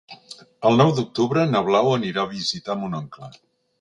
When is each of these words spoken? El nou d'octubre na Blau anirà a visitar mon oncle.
El 0.69 0.77
nou 0.81 0.93
d'octubre 0.99 1.43
na 1.51 1.63
Blau 1.67 1.91
anirà 1.99 2.25
a 2.25 2.31
visitar 2.33 2.79
mon 2.85 2.97
oncle. 3.03 3.31